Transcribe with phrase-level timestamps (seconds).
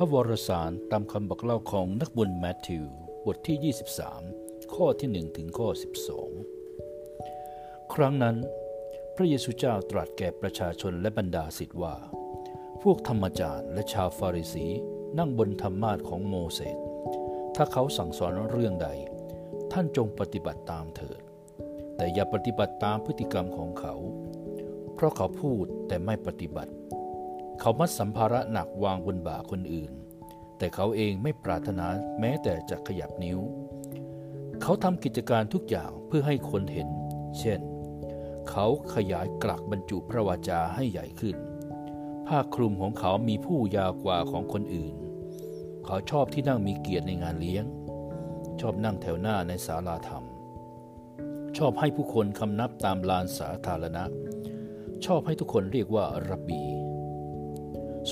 [0.00, 2.84] พระวรสารตามคำบอกเล่าของนักบุญแมทธิว
[3.26, 3.74] บทที่
[4.24, 5.68] 23 ข้อที่ 1 ถึงข้อ
[6.64, 8.36] 12 ครั้งนั้น
[9.16, 11.96] พระเยซูเจ้าตรัสแก่ประชาชนและบรรดาศิษย์ว่า
[12.82, 14.66] พวกธรรมจารย์และชาวฟาริสี
[15.18, 16.78] นั่งบนธรรมาทของโมเสส
[17.56, 18.88] ถ้าเขาสั่งสอนเรื่องใด
[19.72, 21.20] ท่านจงปฏิบัติตามเถิด
[21.96, 23.94] แต่อย่าปฏิบัติตามพฤติกรรมของเขา
[24.94, 26.72] เพราะเขาพูดแต่ไม่ปฏิบัติ
[27.60, 29.92] เขามัดสัมภาระหนักวางบนบ่าคนอื่น
[30.58, 31.86] แต่เขาเองไม่ปรารถนา
[32.20, 33.38] แม้แต่จะขยับนิ้ว
[34.62, 36.88] เขาทำกิจการทุกอย่างเพื่อให้คนเห็น
[37.38, 37.60] เช่น
[38.50, 41.36] เขาขยายกลักบรรจุพระวาจาให้ใหญ่ขึ้น
[42.26, 44.94] ผ้าคลุมของเขามีผู้ยาวกว่าของคนอื่น
[45.84, 47.64] เขาชอบที่นั่งมีเกียรติในงานเลี้ยง
[48.60, 50.24] ชอบนั่งแถวหน้าในศาลาธรรม
[51.56, 54.04] ชอบให้ผู้คนคำนับตามลานสาธารณะ
[55.04, 56.77] ชอบให้ทุกคนเรียกว่ารับบี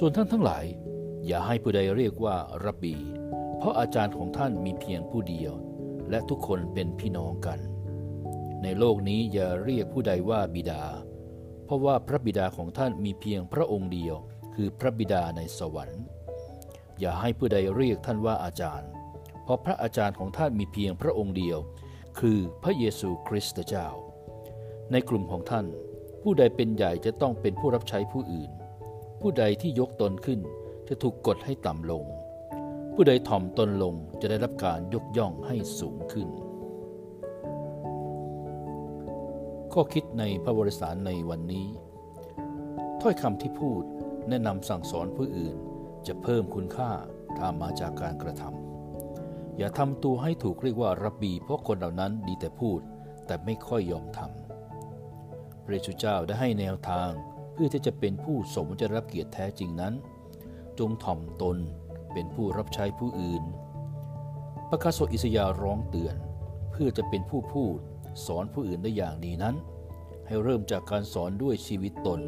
[0.00, 0.64] ส่วนท่านทั้งหลาย
[1.26, 2.96] อย่าให้ผู้ใดเรียกว่ารับบี
[3.58, 5.52] เพราะอาจารย์ของท่านมีเพียงผู้เดียว
[6.10, 7.58] และทุกคนเป็นพี่น้องกัน
[8.62, 10.82] ในโลกนี้อย่าเรียกผู้ใดว่าบิดา
[11.64, 14.16] เพราะว่าพระบิดาของท่านมีเพียงพระองค์เดียว
[14.54, 16.04] คือพระบิดาในสวรรค์
[17.00, 18.90] อย่าให้ผู้ใดเรียกท่านว่าอาจารย์
[19.44, 21.58] เพราะพระอาจารย์ของท่านมีเพียงพระองค์เดียว
[22.18, 23.88] คือพระเยซูคริสต์เจ้า
[24.92, 25.66] ในกลุ่มของท่าน
[26.22, 28.52] ผู้ใดเป็นใหญ่จะต้องเป็นผู้รับใช้ผู้อื่น
[29.28, 30.40] ผู้ใดที่ยกตนขึ้น
[30.88, 32.04] จะถูกกดให้ต่ำลง
[32.94, 36.28] ผู้ใดถ่อมตนลงจะได้รับการยกย่องให้สูงขึ้น
[39.72, 41.66] ข้อคิดในพระบริสารในวันนี้
[43.00, 43.82] ถ้อยคำที่พูด
[44.28, 45.56] แนะนำสั่งสอนผู้อื่น
[46.06, 46.90] จะเพิ่มคุณค่า
[47.38, 52.80] ตามมาจากการกระทำอย่าทำตัวให้ถูกเรียกว่ารับบีเพราะคนเหล่านั้นดีแต่พูด
[53.26, 57.12] แต่ไม่ค่อยยอมทำพระเจ้าได้ให้แนวทาง
[57.58, 59.94] เพื่อที่จะเป็นผู้สมจะรับเกียรติแท้จริงนั้น
[60.78, 61.56] จงถ่อมตน
[62.12, 63.44] เป็นผู้รับใช้ผู้อื่น
[64.70, 66.16] ประกาศอิสยาร้องเตือน
[66.70, 67.78] เพื่อจะเป็นผู้พูด
[68.26, 69.54] สอนผู้อื่นได้อย่างดีนั้น
[70.26, 72.20] ให้เริ่มจากการสอนด้วยชีวิตตน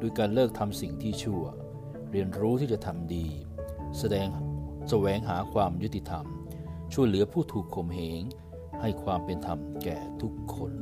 [0.00, 1.42] ด้วยการเลิกทำสิ่งที่ชั่ว
[2.10, 3.26] เรียนรู้ที่จะทำดี
[3.98, 4.28] แสดง
[4.88, 6.26] แสวงหาความยุติธรรม
[6.92, 8.22] ช่วยเหลือผู้ถูกข่มเหง
[8.80, 10.72] ให้ความเป็นธรรมแก่ทุกคน